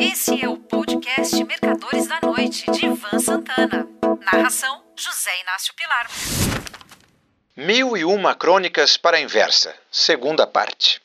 Esse 0.00 0.40
é 0.40 0.48
o 0.48 0.56
podcast 0.56 1.42
Mercadores 1.42 2.06
da 2.06 2.20
Noite, 2.22 2.70
de 2.70 2.86
Ivan 2.86 3.18
Santana. 3.18 3.88
Narração: 4.32 4.82
José 4.96 5.30
Inácio 5.42 5.74
Pilar. 5.74 6.06
Mil 7.56 7.96
e 7.96 8.04
uma 8.04 8.32
crônicas 8.32 8.96
para 8.96 9.16
a 9.16 9.20
inversa, 9.20 9.74
segunda 9.90 10.46
parte. 10.46 11.02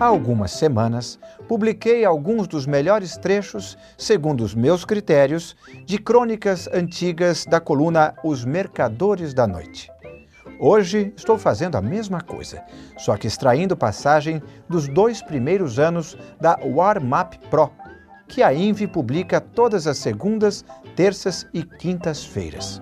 Há 0.00 0.06
algumas 0.06 0.52
semanas, 0.52 1.18
publiquei 1.46 2.02
alguns 2.02 2.48
dos 2.48 2.66
melhores 2.66 3.18
trechos, 3.18 3.76
segundo 3.98 4.42
os 4.42 4.54
meus 4.54 4.84
critérios, 4.84 5.54
de 5.84 5.98
crônicas 5.98 6.66
antigas 6.68 7.44
da 7.44 7.60
coluna 7.60 8.14
Os 8.24 8.42
Mercadores 8.42 9.34
da 9.34 9.46
Noite. 9.46 9.90
Hoje 10.58 11.12
estou 11.14 11.36
fazendo 11.36 11.76
a 11.76 11.82
mesma 11.82 12.22
coisa, 12.22 12.64
só 12.96 13.14
que 13.16 13.26
extraindo 13.26 13.76
passagem 13.76 14.42
dos 14.68 14.88
dois 14.88 15.20
primeiros 15.20 15.78
anos 15.78 16.16
da 16.40 16.58
Warmap 16.64 17.34
Pro, 17.50 17.70
que 18.26 18.42
a 18.42 18.54
Invi 18.54 18.86
publica 18.86 19.38
todas 19.38 19.86
as 19.86 19.98
segundas, 19.98 20.64
terças 20.96 21.46
e 21.52 21.62
quintas-feiras. 21.62 22.80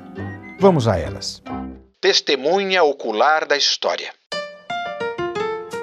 Vamos 0.60 0.86
a 0.86 0.96
elas. 0.96 1.42
Testemunha 2.00 2.84
ocular 2.84 3.46
da 3.46 3.56
história. 3.56 4.12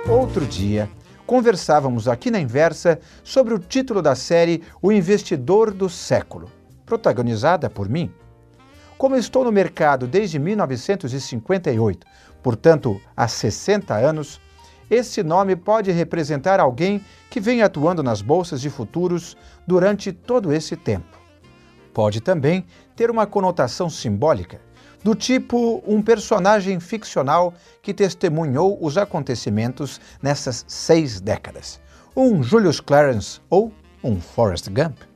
Outro 0.10 0.46
dia, 0.46 0.90
conversávamos 1.26 2.08
aqui 2.08 2.32
na 2.32 2.40
Inversa 2.40 3.00
sobre 3.22 3.54
o 3.54 3.60
título 3.60 4.02
da 4.02 4.16
série 4.16 4.64
O 4.82 4.94
Investidor 4.94 5.72
do 5.74 5.90
Século, 5.90 6.50
protagonizada 6.86 7.70
por 7.70 7.90
mim. 7.90 8.12
Como 9.02 9.16
estou 9.16 9.44
no 9.44 9.52
mercado 9.52 10.06
desde 10.06 10.38
1958, 10.38 12.06
portanto 12.44 13.02
há 13.18 13.28
60 13.28 13.96
anos, 13.96 14.40
esse 14.92 15.24
nome 15.24 15.56
pode 15.56 15.92
representar 15.92 16.60
alguém 16.60 17.04
que 17.28 17.40
vem 17.40 17.64
atuando 17.64 18.04
nas 18.04 18.22
bolsas 18.22 18.62
de 18.62 18.70
futuros 18.70 19.36
durante 19.66 20.12
todo 20.12 20.54
esse 20.54 20.76
tempo. 20.76 21.18
Pode 21.92 22.22
também 22.22 22.64
ter 22.96 23.10
uma 23.10 23.26
conotação 23.26 23.90
simbólica, 23.90 24.62
do 25.04 25.16
tipo 25.16 25.82
um 25.88 26.00
personagem 26.00 26.80
ficcional 26.80 27.56
que 27.82 27.96
testemunhou 27.96 28.78
os 28.80 29.00
acontecimentos 29.00 30.00
nessas 30.22 30.64
seis 30.68 31.20
décadas, 31.20 31.82
um 32.16 32.44
Julius 32.44 32.80
Clarence 32.80 33.42
ou 33.50 33.74
um 34.04 34.22
Forrest 34.22 34.70
Gump. 34.70 35.11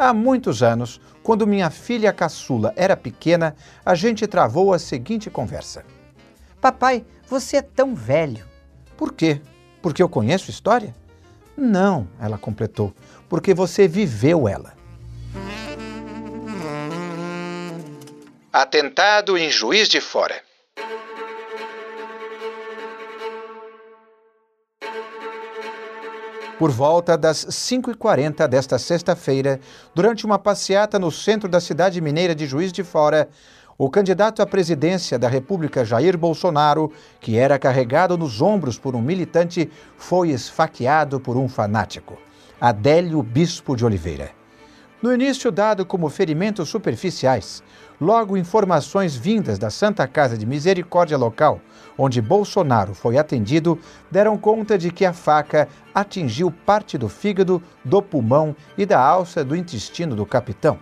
Há 0.00 0.14
muitos 0.14 0.62
anos, 0.62 0.98
quando 1.22 1.46
minha 1.46 1.68
filha 1.68 2.10
caçula 2.10 2.72
era 2.74 2.96
pequena, 2.96 3.54
a 3.84 3.94
gente 3.94 4.26
travou 4.26 4.72
a 4.72 4.78
seguinte 4.78 5.28
conversa: 5.28 5.84
Papai, 6.58 7.04
você 7.28 7.58
é 7.58 7.62
tão 7.62 7.94
velho. 7.94 8.42
Por 8.96 9.12
quê? 9.12 9.42
Porque 9.82 10.02
eu 10.02 10.08
conheço 10.08 10.50
história? 10.50 10.96
Não, 11.54 12.08
ela 12.18 12.38
completou, 12.38 12.94
porque 13.28 13.52
você 13.52 13.86
viveu 13.86 14.48
ela. 14.48 14.72
Atentado 18.50 19.36
em 19.36 19.50
Juiz 19.50 19.86
de 19.86 20.00
Fora. 20.00 20.49
Por 26.60 26.70
volta 26.70 27.16
das 27.16 27.46
5h40 27.46 28.46
desta 28.46 28.78
sexta-feira, 28.78 29.58
durante 29.94 30.26
uma 30.26 30.38
passeata 30.38 30.98
no 30.98 31.10
centro 31.10 31.48
da 31.48 31.58
cidade 31.58 32.02
mineira 32.02 32.34
de 32.34 32.44
Juiz 32.44 32.70
de 32.70 32.84
Fora, 32.84 33.30
o 33.78 33.88
candidato 33.88 34.42
à 34.42 34.46
presidência 34.46 35.18
da 35.18 35.26
República 35.26 35.86
Jair 35.86 36.18
Bolsonaro, 36.18 36.92
que 37.18 37.38
era 37.38 37.58
carregado 37.58 38.18
nos 38.18 38.42
ombros 38.42 38.78
por 38.78 38.94
um 38.94 39.00
militante, 39.00 39.70
foi 39.96 40.32
esfaqueado 40.32 41.18
por 41.18 41.34
um 41.34 41.48
fanático, 41.48 42.18
Adélio 42.60 43.22
Bispo 43.22 43.74
de 43.74 43.86
Oliveira. 43.86 44.39
No 45.02 45.14
início, 45.14 45.50
dado 45.50 45.86
como 45.86 46.10
ferimentos 46.10 46.68
superficiais, 46.68 47.62
logo 47.98 48.36
informações 48.36 49.16
vindas 49.16 49.58
da 49.58 49.70
Santa 49.70 50.06
Casa 50.06 50.36
de 50.36 50.44
Misericórdia 50.44 51.16
local, 51.16 51.58
onde 51.96 52.20
Bolsonaro 52.20 52.92
foi 52.92 53.16
atendido, 53.16 53.78
deram 54.10 54.36
conta 54.36 54.76
de 54.76 54.90
que 54.90 55.06
a 55.06 55.14
faca 55.14 55.66
atingiu 55.94 56.50
parte 56.50 56.98
do 56.98 57.08
fígado, 57.08 57.62
do 57.82 58.02
pulmão 58.02 58.54
e 58.76 58.84
da 58.84 59.00
alça 59.00 59.42
do 59.42 59.56
intestino 59.56 60.14
do 60.14 60.26
capitão. 60.26 60.78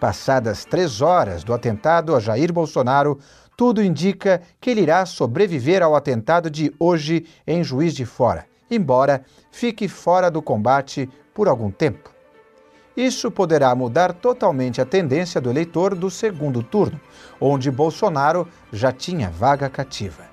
Passadas 0.00 0.64
três 0.64 1.02
horas 1.02 1.44
do 1.44 1.52
atentado 1.52 2.16
a 2.16 2.20
Jair 2.20 2.50
Bolsonaro, 2.50 3.18
tudo 3.54 3.82
indica 3.82 4.40
que 4.58 4.70
ele 4.70 4.80
irá 4.80 5.04
sobreviver 5.04 5.82
ao 5.82 5.94
atentado 5.94 6.48
de 6.48 6.74
hoje 6.78 7.26
em 7.46 7.62
Juiz 7.62 7.94
de 7.94 8.06
Fora, 8.06 8.46
embora 8.70 9.22
fique 9.50 9.88
fora 9.88 10.30
do 10.30 10.40
combate 10.40 11.06
por 11.34 11.48
algum 11.48 11.70
tempo. 11.70 12.15
Isso 12.96 13.30
poderá 13.30 13.74
mudar 13.74 14.14
totalmente 14.14 14.80
a 14.80 14.86
tendência 14.86 15.38
do 15.38 15.50
eleitor 15.50 15.94
do 15.94 16.10
segundo 16.10 16.62
turno, 16.62 16.98
onde 17.38 17.70
Bolsonaro 17.70 18.48
já 18.72 18.90
tinha 18.90 19.28
vaga 19.28 19.68
cativa. 19.68 20.24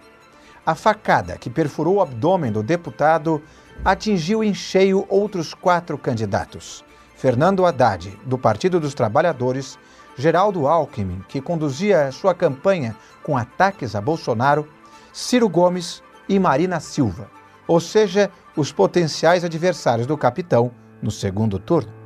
A 0.66 0.74
facada 0.74 1.38
que 1.38 1.50
perfurou 1.50 1.96
o 1.96 2.02
abdômen 2.02 2.54
do 2.54 2.64
deputado 2.64 3.42
atingiu 3.84 4.42
em 4.42 4.54
cheio 4.54 5.06
outros 5.10 5.54
quatro 5.54 5.98
candidatos: 5.98 6.86
Fernando 7.18 7.66
Haddad, 7.66 8.18
do 8.26 8.38
Partido 8.38 8.80
dos 8.80 8.94
Trabalhadores, 8.94 9.78
Geraldo 10.16 10.66
Alckmin, 10.66 11.22
que 11.28 11.42
conduzia 11.42 12.14
sua 12.14 12.34
campanha 12.34 12.96
com 13.24 13.36
ataques 13.36 13.94
a 13.94 14.00
Bolsonaro, 14.00 14.70
Ciro 15.12 15.50
Gomes 15.50 16.02
e 16.30 16.40
Marina 16.40 16.80
Silva, 16.80 17.30
ou 17.68 17.82
seja, 17.82 18.32
os 18.56 18.72
potenciais 18.72 19.44
adversários 19.44 20.08
do 20.08 20.18
capitão 20.18 20.72
no 21.02 21.12
segundo 21.12 21.60
turno. 21.60 22.03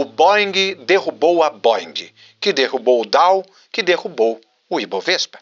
O 0.00 0.04
Boeing 0.04 0.52
derrubou 0.86 1.42
a 1.42 1.50
Boeing, 1.50 1.92
que 2.40 2.52
derrubou 2.52 3.02
o 3.02 3.04
Dow, 3.04 3.44
que 3.72 3.82
derrubou 3.82 4.40
o 4.70 4.78
Ibovespa. 4.78 5.40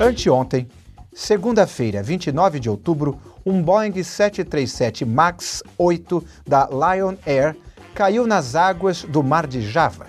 Anteontem, 0.00 0.66
segunda-feira, 1.12 2.02
29 2.02 2.58
de 2.58 2.70
outubro, 2.70 3.20
um 3.44 3.62
Boeing 3.62 3.92
737 4.02 5.04
MAX 5.04 5.62
8 5.76 6.26
da 6.46 6.66
Lion 6.66 7.14
Air 7.26 7.54
caiu 7.94 8.26
nas 8.26 8.54
águas 8.54 9.02
do 9.02 9.22
Mar 9.22 9.46
de 9.46 9.60
Java, 9.60 10.06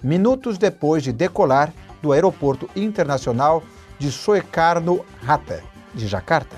minutos 0.00 0.56
depois 0.56 1.02
de 1.02 1.12
decolar 1.12 1.74
do 2.00 2.12
Aeroporto 2.12 2.70
Internacional 2.76 3.60
de 3.98 4.12
Soekarno-Hatta, 4.12 5.64
de 5.92 6.06
Jakarta, 6.06 6.56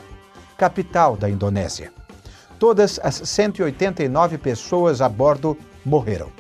capital 0.58 1.16
da 1.16 1.30
Indonésia. 1.30 2.01
Todas 2.62 3.00
as 3.02 3.16
189 3.16 4.38
pessoas 4.38 5.00
a 5.00 5.08
bordo 5.08 5.58
morreram. 5.84 6.30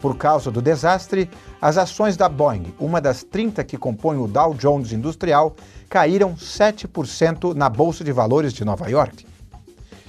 Por 0.00 0.16
causa 0.16 0.52
do 0.52 0.62
desastre, 0.62 1.28
as 1.60 1.76
ações 1.76 2.16
da 2.16 2.28
Boeing, 2.28 2.72
uma 2.78 3.00
das 3.00 3.24
30 3.24 3.64
que 3.64 3.76
compõem 3.76 4.18
o 4.18 4.28
Dow 4.28 4.54
Jones 4.54 4.92
Industrial, 4.92 5.52
caíram 5.88 6.36
7% 6.36 7.54
na 7.54 7.68
Bolsa 7.68 8.04
de 8.04 8.12
Valores 8.12 8.52
de 8.52 8.64
Nova 8.64 8.88
York. 8.88 9.26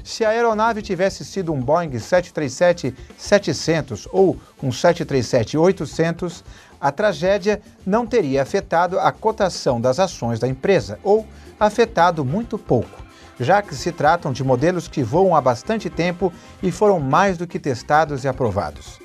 Se 0.03 0.23
a 0.23 0.29
aeronave 0.29 0.83
tivesse 0.83 1.25
sido 1.25 1.51
um 1.51 1.59
Boeing 1.59 1.89
737-700 1.89 4.07
ou 4.11 4.37
um 4.61 4.69
737-800, 4.69 6.43
a 6.79 6.91
tragédia 6.91 7.59
não 7.83 8.05
teria 8.05 8.43
afetado 8.43 8.99
a 8.99 9.11
cotação 9.11 9.81
das 9.81 9.99
ações 9.99 10.39
da 10.39 10.47
empresa 10.47 10.99
ou 11.03 11.25
afetado 11.59 12.23
muito 12.23 12.59
pouco, 12.59 13.02
já 13.39 13.61
que 13.61 13.75
se 13.75 13.91
tratam 13.91 14.31
de 14.31 14.43
modelos 14.43 14.87
que 14.87 15.03
voam 15.03 15.35
há 15.35 15.41
bastante 15.41 15.89
tempo 15.89 16.31
e 16.61 16.71
foram 16.71 16.99
mais 16.99 17.37
do 17.37 17.47
que 17.47 17.59
testados 17.59 18.23
e 18.23 18.27
aprovados. 18.27 18.99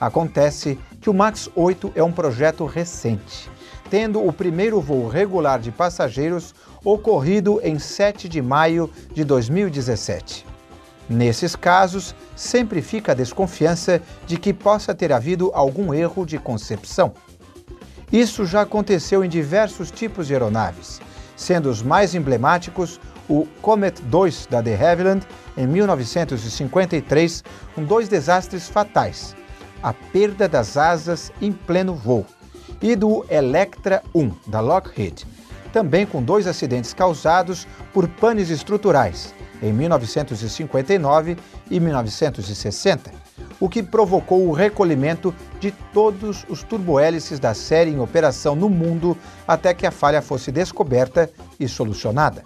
Acontece 0.00 0.78
que 1.00 1.08
o 1.08 1.14
MAX 1.14 1.48
8 1.54 1.92
é 1.94 2.02
um 2.02 2.10
projeto 2.10 2.66
recente, 2.66 3.50
tendo 3.88 4.24
o 4.26 4.32
primeiro 4.32 4.80
voo 4.80 5.06
regular 5.06 5.60
de 5.60 5.70
passageiros 5.70 6.54
ocorrido 6.84 7.60
em 7.62 7.78
7 7.78 8.28
de 8.28 8.42
maio 8.42 8.90
de 9.14 9.22
2017. 9.22 10.44
Nesses 11.08 11.54
casos, 11.54 12.14
sempre 12.34 12.80
fica 12.80 13.12
a 13.12 13.14
desconfiança 13.14 14.00
de 14.26 14.36
que 14.36 14.52
possa 14.52 14.94
ter 14.94 15.12
havido 15.12 15.50
algum 15.52 15.92
erro 15.92 16.24
de 16.24 16.38
concepção. 16.38 17.12
Isso 18.10 18.44
já 18.44 18.62
aconteceu 18.62 19.24
em 19.24 19.28
diversos 19.28 19.90
tipos 19.90 20.26
de 20.26 20.32
aeronaves, 20.32 21.00
sendo 21.36 21.70
os 21.70 21.82
mais 21.82 22.14
emblemáticos 22.14 23.00
o 23.28 23.46
Comet 23.60 24.00
2 24.02 24.46
da 24.50 24.60
de 24.60 24.74
Havilland 24.74 25.26
em 25.56 25.66
1953, 25.66 27.44
com 27.74 27.84
dois 27.84 28.08
desastres 28.08 28.68
fatais. 28.68 29.34
A 29.82 29.92
perda 29.92 30.48
das 30.48 30.76
asas 30.76 31.32
em 31.40 31.52
pleno 31.52 31.94
voo, 31.94 32.24
e 32.80 32.96
do 32.96 33.24
Electra 33.28 34.02
1 34.14 34.32
da 34.46 34.60
Lockheed, 34.60 35.24
também 35.72 36.04
com 36.04 36.22
dois 36.22 36.46
acidentes 36.46 36.92
causados 36.92 37.66
por 37.92 38.08
panes 38.08 38.50
estruturais 38.50 39.34
em 39.62 39.72
1959 39.72 41.36
e 41.70 41.78
1960, 41.80 43.12
o 43.60 43.68
que 43.68 43.82
provocou 43.82 44.48
o 44.48 44.52
recolhimento 44.52 45.32
de 45.60 45.70
todos 45.92 46.44
os 46.48 46.64
turbohélices 46.64 47.38
da 47.38 47.54
série 47.54 47.92
em 47.92 48.00
operação 48.00 48.56
no 48.56 48.68
mundo 48.68 49.16
até 49.46 49.72
que 49.72 49.86
a 49.86 49.92
falha 49.92 50.20
fosse 50.20 50.50
descoberta 50.50 51.30
e 51.60 51.68
solucionada. 51.68 52.42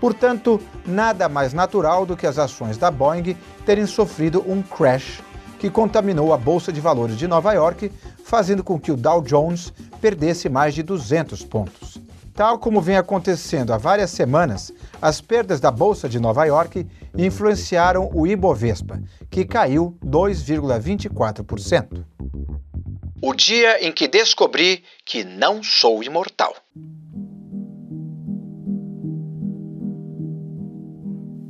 Portanto, 0.00 0.60
nada 0.86 1.28
mais 1.28 1.52
natural 1.52 2.06
do 2.06 2.16
que 2.16 2.26
as 2.26 2.38
ações 2.38 2.78
da 2.78 2.90
Boeing 2.90 3.36
terem 3.66 3.86
sofrido 3.86 4.44
um 4.46 4.62
crash 4.62 5.22
que 5.58 5.68
contaminou 5.68 6.32
a 6.32 6.36
Bolsa 6.36 6.72
de 6.72 6.80
Valores 6.80 7.16
de 7.16 7.26
Nova 7.26 7.52
York, 7.52 7.90
fazendo 8.24 8.62
com 8.62 8.78
que 8.78 8.92
o 8.92 8.96
Dow 8.96 9.20
Jones 9.20 9.72
perdesse 10.00 10.48
mais 10.48 10.72
de 10.74 10.84
200 10.84 11.44
pontos. 11.44 11.98
Tal 12.32 12.58
como 12.60 12.80
vem 12.80 12.96
acontecendo 12.96 13.72
há 13.72 13.76
várias 13.76 14.10
semanas, 14.12 14.72
as 15.02 15.20
perdas 15.20 15.58
da 15.58 15.72
Bolsa 15.72 16.08
de 16.08 16.20
Nova 16.20 16.44
York 16.44 16.86
influenciaram 17.16 18.08
o 18.14 18.24
Ibovespa, 18.28 19.02
que 19.28 19.44
caiu 19.44 19.98
2,24%. 20.06 22.04
O 23.20 23.34
dia 23.34 23.84
em 23.84 23.90
que 23.90 24.06
descobri 24.06 24.84
que 25.04 25.24
não 25.24 25.60
sou 25.60 26.04
imortal. 26.04 26.54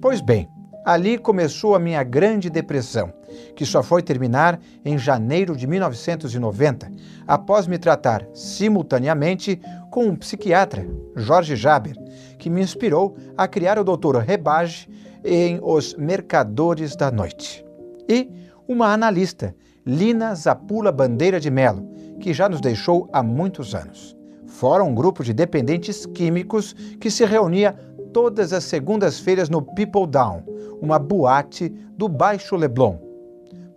Pois 0.00 0.21
bem, 0.21 0.49
ali 0.85 1.19
começou 1.19 1.75
a 1.75 1.79
minha 1.79 2.05
grande 2.05 2.49
depressão, 2.49 3.12
que 3.56 3.67
só 3.67 3.83
foi 3.83 4.00
terminar 4.00 4.61
em 4.85 4.97
janeiro 4.97 5.56
de 5.56 5.67
1990, 5.67 6.89
após 7.27 7.67
me 7.67 7.79
tratar 7.79 8.25
simultaneamente 8.33 9.61
com 9.91 10.05
um 10.06 10.15
psiquiatra, 10.15 10.87
Jorge 11.17 11.56
Jaber, 11.56 11.97
que 12.39 12.49
me 12.49 12.62
inspirou 12.62 13.17
a 13.37 13.49
criar 13.49 13.77
o 13.77 13.85
Dr. 13.85 14.19
Rebage 14.19 14.89
em 15.25 15.59
Os 15.61 15.95
Mercadores 15.95 16.95
da 16.95 17.11
Noite. 17.11 17.65
E 18.09 18.31
uma 18.69 18.93
analista, 18.93 19.53
Lina 19.85 20.33
Zapula 20.37 20.93
Bandeira 20.93 21.41
de 21.41 21.50
Melo, 21.50 21.89
que 22.21 22.33
já 22.33 22.49
nos 22.49 22.61
deixou 22.61 23.09
há 23.12 23.21
muitos 23.21 23.75
anos. 23.75 24.17
Fora 24.47 24.83
um 24.83 24.95
grupo 24.95 25.23
de 25.23 25.33
dependentes 25.33 26.06
químicos 26.06 26.73
que 26.99 27.11
se 27.11 27.25
reunia 27.25 27.77
todas 28.13 28.53
as 28.53 28.65
segundas-feiras 28.65 29.49
no 29.49 29.63
People 29.63 30.07
Down, 30.07 30.43
uma 30.81 30.99
boate 30.99 31.69
do 31.97 32.09
Baixo 32.09 32.57
Leblon. 32.57 32.97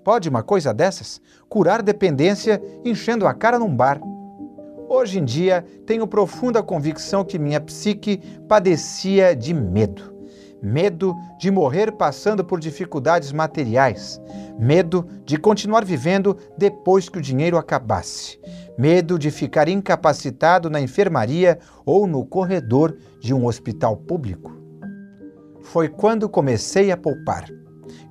Pode 0.03 0.29
uma 0.29 0.41
coisa 0.41 0.73
dessas? 0.73 1.21
Curar 1.47 1.81
dependência 1.81 2.61
enchendo 2.83 3.27
a 3.27 3.33
cara 3.33 3.59
num 3.59 3.73
bar. 3.75 4.01
Hoje 4.89 5.19
em 5.19 5.25
dia, 5.25 5.63
tenho 5.85 6.07
profunda 6.07 6.61
convicção 6.63 7.23
que 7.23 7.39
minha 7.39 7.61
psique 7.61 8.17
padecia 8.47 9.35
de 9.35 9.53
medo. 9.53 10.11
Medo 10.61 11.15
de 11.39 11.49
morrer 11.49 11.91
passando 11.91 12.43
por 12.43 12.59
dificuldades 12.59 13.31
materiais. 13.31 14.21
Medo 14.59 15.07
de 15.25 15.37
continuar 15.37 15.83
vivendo 15.85 16.37
depois 16.57 17.09
que 17.09 17.17
o 17.17 17.21
dinheiro 17.21 17.57
acabasse. 17.57 18.39
Medo 18.81 19.19
de 19.19 19.29
ficar 19.29 19.69
incapacitado 19.69 20.67
na 20.67 20.81
enfermaria 20.81 21.59
ou 21.85 22.07
no 22.07 22.25
corredor 22.25 22.97
de 23.19 23.31
um 23.31 23.45
hospital 23.45 23.95
público. 23.95 24.57
Foi 25.61 25.87
quando 25.87 26.27
comecei 26.27 26.91
a 26.91 26.97
poupar. 26.97 27.45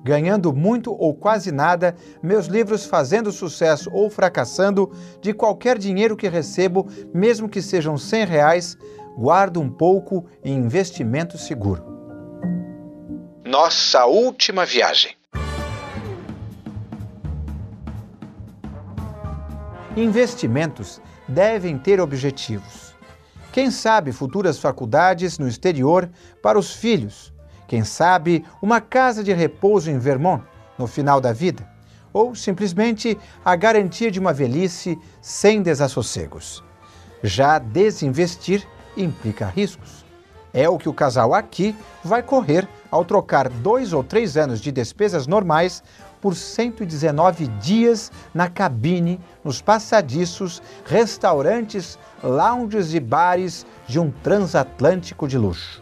Ganhando 0.01 0.53
muito 0.53 0.93
ou 0.93 1.13
quase 1.13 1.51
nada, 1.51 1.93
meus 2.23 2.45
livros 2.45 2.85
fazendo 2.85 3.33
sucesso 3.33 3.89
ou 3.91 4.09
fracassando, 4.09 4.89
de 5.21 5.33
qualquer 5.33 5.77
dinheiro 5.77 6.15
que 6.15 6.29
recebo, 6.29 6.87
mesmo 7.13 7.49
que 7.49 7.61
sejam 7.61 7.97
100 7.97 8.23
reais, 8.23 8.77
guardo 9.17 9.59
um 9.59 9.69
pouco 9.69 10.25
em 10.41 10.55
investimento 10.55 11.37
seguro. 11.37 11.83
Nossa 13.43 14.05
última 14.05 14.65
viagem. 14.65 15.20
Investimentos 19.95 21.01
devem 21.27 21.77
ter 21.77 21.99
objetivos. 21.99 22.95
Quem 23.51 23.69
sabe 23.69 24.13
futuras 24.13 24.57
faculdades 24.57 25.37
no 25.37 25.49
exterior 25.49 26.09
para 26.41 26.57
os 26.57 26.73
filhos. 26.73 27.33
Quem 27.67 27.83
sabe 27.83 28.45
uma 28.61 28.79
casa 28.79 29.21
de 29.21 29.33
repouso 29.33 29.91
em 29.91 29.99
Vermont 29.99 30.45
no 30.77 30.87
final 30.87 31.19
da 31.19 31.33
vida. 31.33 31.69
Ou 32.13 32.33
simplesmente 32.33 33.17
a 33.43 33.53
garantia 33.57 34.09
de 34.09 34.17
uma 34.17 34.31
velhice 34.31 34.97
sem 35.21 35.61
desassossegos. 35.61 36.63
Já 37.21 37.59
desinvestir 37.59 38.65
implica 38.95 39.45
riscos. 39.45 40.05
É 40.53 40.69
o 40.69 40.77
que 40.77 40.87
o 40.87 40.93
casal 40.93 41.33
aqui 41.33 41.75
vai 42.01 42.23
correr 42.23 42.65
ao 42.89 43.03
trocar 43.03 43.49
dois 43.49 43.91
ou 43.91 44.05
três 44.05 44.37
anos 44.37 44.61
de 44.61 44.71
despesas 44.71 45.27
normais 45.27 45.83
por 46.21 46.35
119 46.35 47.47
dias 47.59 48.11
na 48.33 48.47
cabine, 48.47 49.19
nos 49.43 49.61
passadiços, 49.61 50.61
restaurantes, 50.85 51.97
lounges 52.23 52.93
e 52.93 52.99
bares 52.99 53.65
de 53.87 53.99
um 53.99 54.11
transatlântico 54.11 55.27
de 55.27 55.37
luxo. 55.37 55.81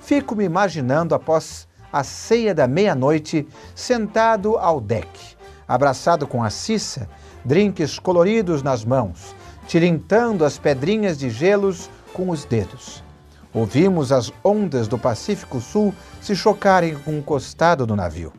Fico 0.00 0.34
me 0.34 0.44
imaginando 0.44 1.14
após 1.14 1.68
a 1.92 2.02
ceia 2.02 2.54
da 2.54 2.66
meia-noite, 2.66 3.46
sentado 3.74 4.56
ao 4.56 4.80
deck, 4.80 5.36
abraçado 5.68 6.26
com 6.26 6.42
a 6.42 6.50
Cissa, 6.50 7.08
drinks 7.44 7.98
coloridos 7.98 8.62
nas 8.62 8.84
mãos, 8.84 9.34
tirintando 9.66 10.44
as 10.44 10.58
pedrinhas 10.58 11.18
de 11.18 11.30
gelos 11.30 11.90
com 12.12 12.30
os 12.30 12.44
dedos. 12.44 13.04
Ouvimos 13.52 14.12
as 14.12 14.32
ondas 14.44 14.86
do 14.86 14.96
Pacífico 14.96 15.60
Sul 15.60 15.92
se 16.20 16.36
chocarem 16.36 16.96
com 16.96 17.18
o 17.18 17.22
costado 17.22 17.84
do 17.84 17.96
navio. 17.96 18.32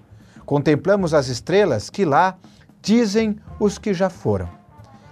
Contemplamos 0.52 1.14
as 1.14 1.30
estrelas 1.30 1.90
que 1.90 2.04
lá 2.04 2.38
dizem 2.82 3.40
os 3.58 3.78
que 3.78 3.94
já 3.94 4.10
foram. 4.10 4.50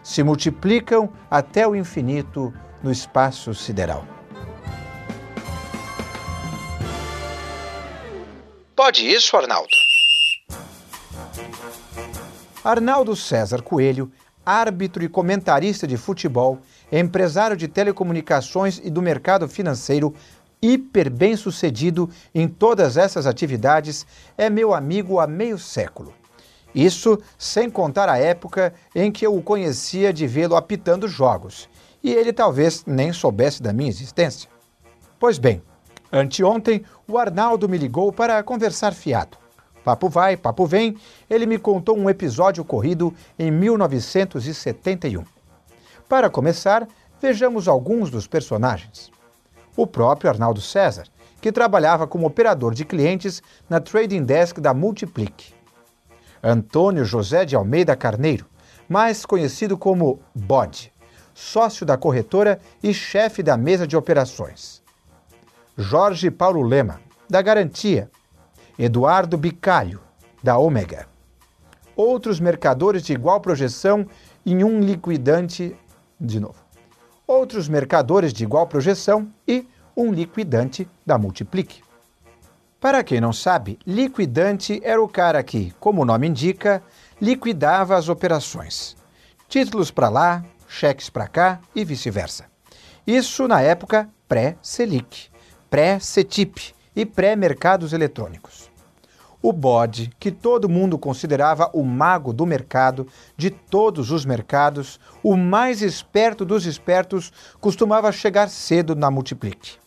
Se 0.04 0.22
multiplicam 0.22 1.10
até 1.32 1.66
o 1.66 1.74
infinito 1.74 2.54
no 2.84 2.92
espaço 2.92 3.54
sideral. 3.54 4.06
Pode 8.76 9.10
isso, 9.10 9.38
Arnaldo? 9.38 9.70
Arnaldo 12.62 13.16
César 13.16 13.62
Coelho, 13.62 14.12
árbitro 14.46 15.06
e 15.06 15.08
comentarista 15.08 15.88
de 15.88 15.96
futebol, 15.96 16.60
empresário 16.92 17.56
de 17.56 17.70
telecomunicações 17.70 18.82
e 18.84 18.90
do 18.90 19.02
mercado 19.02 19.48
financeiro, 19.48 20.14
hiper 20.62 21.10
bem 21.10 21.36
sucedido 21.36 22.10
em 22.34 22.48
todas 22.48 22.98
essas 22.98 23.26
atividades, 23.26 24.06
é 24.38 24.50
meu 24.50 24.74
amigo 24.74 25.20
há 25.20 25.28
meio 25.28 25.58
século. 25.58 26.14
Isso 26.74 27.18
sem 27.38 27.70
contar 27.70 28.10
a 28.10 28.18
época 28.18 28.74
em 28.94 29.12
que 29.12 29.26
eu 29.26 29.36
o 29.36 29.42
conhecia 29.42 30.14
de 30.14 30.28
vê-lo 30.28 30.56
apitando 30.56 31.08
jogos, 31.08 31.70
e 32.04 32.14
ele 32.14 32.32
talvez 32.32 32.84
nem 32.86 33.12
soubesse 33.12 33.62
da 33.62 33.74
minha 33.74 33.90
existência. 33.90 34.50
Pois 35.20 35.38
bem, 35.38 35.62
anteontem 36.12 36.84
o 37.08 37.18
Arnaldo 37.18 37.68
me 37.68 37.78
ligou 37.78 38.12
para 38.12 38.42
conversar 38.44 38.94
fiado. 38.94 39.38
Papo 39.84 40.10
vai, 40.10 40.38
papo 40.38 40.66
vem, 40.66 40.96
ele 41.30 41.46
me 41.46 41.58
contou 41.58 41.98
um 41.98 42.10
episódio 42.10 42.62
ocorrido 42.62 43.14
em 43.38 43.50
1971. 43.50 45.24
Para 46.08 46.30
começar, 46.30 46.88
vejamos 47.20 47.68
alguns 47.68 48.12
dos 48.12 48.28
personagens 48.28 49.10
o 49.76 49.88
próprio 49.88 50.30
Arnaldo 50.30 50.62
César, 50.62 51.06
que 51.42 51.52
trabalhava 51.52 52.08
como 52.08 52.28
operador 52.28 52.74
de 52.74 52.86
clientes 52.86 53.42
na 53.70 53.80
trading 53.80 54.24
desk 54.24 54.60
da 54.60 54.74
Multiplique. 54.74 55.54
Antônio 56.44 57.04
José 57.06 57.46
de 57.46 57.56
Almeida 57.56 57.96
Carneiro, 57.96 58.46
mais 58.88 59.26
conhecido 59.26 59.78
como 59.78 60.20
Bod, 60.34 60.92
sócio 61.34 61.86
da 61.86 61.98
corretora 61.98 62.60
e 62.82 62.94
chefe 62.94 63.44
da 63.44 63.56
mesa 63.58 63.86
de 63.86 63.96
operações. 63.96 64.82
Jorge 65.78 66.30
Paulo 66.30 66.62
Lema, 66.62 67.00
da 67.30 67.42
Garantia. 67.42 68.10
Eduardo 68.78 69.38
Bicalho, 69.38 70.00
da 70.42 70.58
Ômega. 70.58 71.06
Outros 71.98 72.40
mercadores 72.40 73.04
de 73.04 73.12
igual 73.12 73.42
projeção 73.42 74.08
em 74.46 74.64
um 74.64 74.80
liquidante. 74.80 75.76
De 76.18 76.40
novo 76.40 76.69
outros 77.30 77.70
mercadores 77.70 78.34
de 78.34 78.44
igual 78.44 78.66
projeção 78.66 79.32
e 79.48 79.68
um 79.96 80.12
liquidante 80.12 80.90
da 81.06 81.16
Multiplique. 81.16 81.84
Para 82.80 83.04
quem 83.04 83.22
não 83.22 83.32
sabe, 83.32 83.78
liquidante 83.86 84.82
era 84.84 85.00
o 85.00 85.08
cara 85.08 85.44
que, 85.44 85.72
como 85.80 86.02
o 86.02 86.06
nome 86.06 86.28
indica, 86.28 86.82
liquidava 87.22 87.96
as 87.96 88.10
operações. 88.10 88.98
Títulos 89.48 89.92
para 89.92 90.10
lá, 90.10 90.44
cheques 90.68 91.10
para 91.10 91.28
cá 91.28 91.60
e 91.76 91.86
vice-versa. 91.86 92.46
Isso 93.06 93.48
na 93.48 93.62
época 93.62 94.10
pré-Selic, 94.28 95.30
pré-CETIP 95.70 96.74
e 96.96 97.06
pré-mercados 97.06 97.94
eletrônicos 97.94 98.69
o 99.42 99.54
bode, 99.54 100.12
que 100.20 100.32
todo 100.32 100.70
mundo 100.70 100.98
considerava 100.98 101.70
o 101.74 101.84
mago 101.84 102.34
do 102.34 102.46
mercado, 102.46 103.08
de 103.38 103.50
todos 103.50 104.12
os 104.12 104.26
mercados, 104.26 105.00
o 105.24 105.38
mais 105.38 105.82
esperto 105.82 106.44
dos 106.44 106.66
espertos, 106.66 107.32
costumava 107.60 108.12
chegar 108.12 108.50
cedo 108.50 108.96
na 108.96 109.10
Multiplique. 109.10 109.78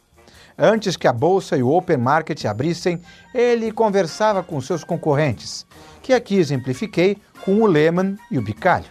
Antes 0.56 0.96
que 0.96 1.08
a 1.08 1.12
bolsa 1.12 1.56
e 1.56 1.62
o 1.62 1.70
open 1.70 1.96
market 1.96 2.44
abrissem, 2.44 3.00
ele 3.34 3.72
conversava 3.72 4.42
com 4.42 4.60
seus 4.60 4.84
concorrentes, 4.84 5.66
que 6.02 6.12
aqui 6.12 6.36
exemplifiquei 6.36 7.18
com 7.44 7.60
o 7.62 7.66
Lehman 7.66 8.16
e 8.30 8.38
o 8.38 8.42
Bicalho. 8.42 8.90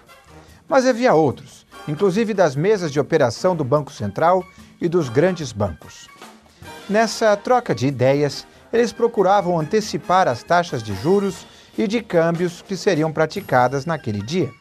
Mas 0.67 0.85
havia 0.85 1.13
outros, 1.13 1.65
inclusive 1.87 2.33
das 2.33 2.55
mesas 2.55 2.91
de 2.91 2.99
operação 2.99 3.55
do 3.55 3.63
Banco 3.63 3.91
Central 3.91 4.43
e 4.79 4.87
dos 4.87 5.09
grandes 5.09 5.51
bancos. 5.51 6.07
Nessa 6.89 7.35
troca 7.37 7.73
de 7.75 7.87
ideias, 7.87 8.45
eles 8.71 8.91
procuravam 8.91 9.59
antecipar 9.59 10.27
as 10.27 10.43
taxas 10.43 10.81
de 10.81 10.95
juros 10.95 11.45
e 11.77 11.87
de 11.87 12.01
câmbios 12.01 12.61
que 12.61 12.75
seriam 12.75 13.11
praticadas 13.11 13.85
naquele 13.85 14.21
dia. 14.21 14.51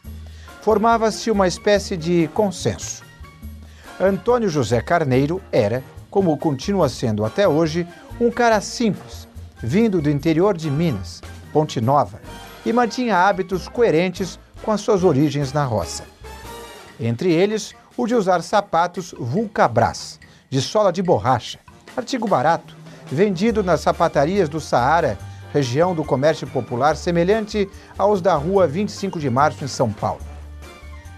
Formava-se 0.61 1.31
uma 1.31 1.47
espécie 1.47 1.97
de 1.97 2.29
consenso. 2.33 3.03
Antônio 3.99 4.49
José 4.49 4.81
Carneiro 4.81 5.41
era, 5.51 5.83
como 6.09 6.37
continua 6.37 6.89
sendo 6.89 7.23
até 7.23 7.47
hoje, 7.47 7.87
um 8.19 8.29
cara 8.29 8.59
simples, 8.61 9.27
vindo 9.61 10.01
do 10.01 10.09
interior 10.09 10.55
de 10.55 10.69
Minas, 10.69 11.21
Ponte 11.53 11.79
Nova, 11.79 12.21
e 12.65 12.71
mantinha 12.71 13.17
hábitos 13.17 13.67
coerentes 13.67 14.39
com 14.61 14.71
as 14.71 14.81
suas 14.81 15.03
origens 15.03 15.53
na 15.53 15.63
roça. 15.63 16.03
Entre 16.99 17.31
eles, 17.31 17.73
o 17.97 18.05
de 18.05 18.13
usar 18.13 18.41
sapatos 18.41 19.13
Vulcabras, 19.17 20.19
de 20.49 20.61
sola 20.61 20.91
de 20.91 21.01
borracha, 21.01 21.59
artigo 21.95 22.27
barato, 22.27 22.75
vendido 23.11 23.61
nas 23.61 23.81
sapatarias 23.81 24.47
do 24.47 24.59
Saara, 24.59 25.17
região 25.53 25.93
do 25.93 26.03
comércio 26.03 26.47
popular 26.47 26.95
semelhante 26.95 27.69
aos 27.97 28.21
da 28.21 28.35
rua 28.35 28.65
25 28.65 29.19
de 29.19 29.29
março 29.29 29.63
em 29.63 29.67
São 29.67 29.91
Paulo. 29.91 30.21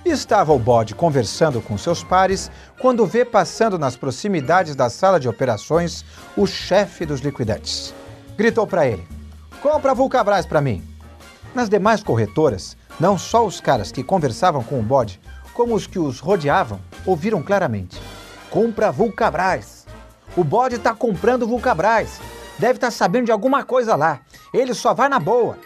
Estava 0.03 0.51
o 0.51 0.59
bode 0.59 0.95
conversando 0.95 1.61
com 1.61 1.77
seus 1.77 2.03
pares 2.03 2.51
quando 2.81 3.05
vê 3.05 3.23
passando 3.23 3.79
nas 3.79 3.95
proximidades 3.95 4.75
da 4.75 4.89
sala 4.89 5.17
de 5.17 5.29
operações 5.29 6.03
o 6.35 6.45
chefe 6.45 7.05
dos 7.05 7.21
liquidantes. 7.21 7.93
Gritou 8.35 8.67
para 8.67 8.85
ele: 8.85 9.07
Compra 9.61 9.93
Vulcabras 9.93 10.45
para 10.45 10.59
mim. 10.59 10.83
Nas 11.55 11.69
demais 11.69 12.03
corretoras, 12.03 12.75
não 12.99 13.17
só 13.17 13.45
os 13.45 13.61
caras 13.61 13.91
que 13.91 14.03
conversavam 14.03 14.63
com 14.63 14.79
o 14.79 14.83
bode, 14.83 15.21
como 15.53 15.73
os 15.73 15.87
que 15.87 15.99
os 15.99 16.19
rodeavam, 16.19 16.81
ouviram 17.05 17.41
claramente: 17.41 17.97
Compra 18.49 18.91
Vulcabras. 18.91 19.72
O 20.35 20.43
bode 20.43 20.75
está 20.75 20.93
comprando 20.93 21.47
Vulcabras. 21.47 22.19
Deve 22.57 22.73
estar 22.73 22.87
tá 22.87 22.91
sabendo 22.91 23.25
de 23.25 23.31
alguma 23.31 23.63
coisa 23.63 23.95
lá. 23.95 24.21
Ele 24.53 24.73
só 24.73 24.93
vai 24.93 25.09
na 25.09 25.19
boa. 25.19 25.57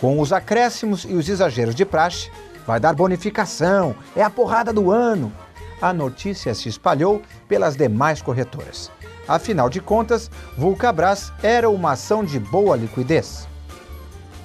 Com 0.00 0.20
os 0.20 0.32
acréscimos 0.32 1.04
e 1.04 1.14
os 1.14 1.28
exageros 1.28 1.74
de 1.74 1.84
praxe, 1.84 2.30
vai 2.66 2.80
dar 2.80 2.94
bonificação, 2.94 3.94
é 4.16 4.22
a 4.22 4.30
porrada 4.30 4.72
do 4.72 4.90
ano. 4.90 5.32
A 5.80 5.92
notícia 5.92 6.54
se 6.54 6.68
espalhou 6.68 7.22
pelas 7.48 7.76
demais 7.76 8.22
corretoras. 8.22 8.90
Afinal 9.26 9.68
de 9.68 9.80
contas, 9.80 10.30
Vulcabras 10.56 11.32
era 11.42 11.68
uma 11.70 11.92
ação 11.92 12.24
de 12.24 12.38
boa 12.38 12.76
liquidez. 12.76 13.48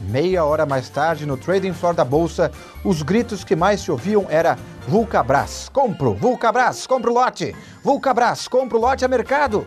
Meia 0.02 0.46
hora 0.46 0.66
mais 0.66 0.90
tarde, 0.90 1.26
no 1.26 1.38
trading 1.38 1.74
floor 1.74 1.94
da 1.94 2.06
bolsa, 2.06 2.52
os 2.84 3.02
gritos 3.02 3.44
que 3.44 3.56
mais 3.56 3.82
se 3.82 3.92
ouviam 3.92 4.26
era 4.30 4.58
Vulcabras, 4.88 5.70
compro, 5.70 6.14
Vulcabras, 6.14 6.86
compro 6.86 7.14
lote, 7.14 7.56
Vulcabras, 7.84 8.48
compro 8.48 8.80
lote 8.80 9.04
a 9.04 9.08
mercado. 9.08 9.66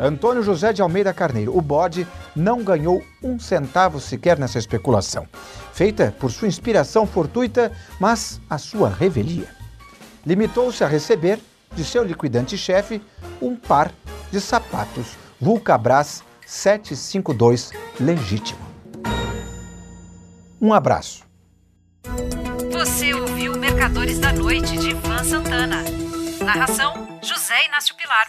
Antônio 0.00 0.42
José 0.42 0.72
de 0.72 0.80
Almeida 0.80 1.12
Carneiro, 1.12 1.56
o 1.56 1.60
bode, 1.60 2.06
não 2.34 2.62
ganhou 2.62 3.02
um 3.22 3.38
centavo 3.38 4.00
sequer 4.00 4.38
nessa 4.38 4.58
especulação, 4.58 5.26
feita 5.72 6.14
por 6.18 6.30
sua 6.30 6.48
inspiração 6.48 7.06
fortuita, 7.06 7.72
mas 8.00 8.40
a 8.48 8.58
sua 8.58 8.88
revelia. 8.88 9.48
Limitou-se 10.24 10.82
a 10.82 10.86
receber, 10.86 11.38
de 11.74 11.84
seu 11.84 12.02
liquidante-chefe, 12.02 13.02
um 13.42 13.54
par 13.54 13.92
de 14.30 14.40
sapatos 14.40 15.16
Vulcabras 15.40 16.22
752 16.46 17.72
legítimo. 18.00 18.67
Um 20.60 20.72
abraço. 20.72 21.24
Você 22.72 23.14
ouviu 23.14 23.56
Mercadores 23.56 24.18
da 24.18 24.32
Noite 24.32 24.76
de 24.76 24.90
Ivan 24.90 25.22
Santana. 25.22 25.82
Narração: 26.44 27.20
José 27.22 27.66
Inácio 27.66 27.94
Pilar. 27.96 28.28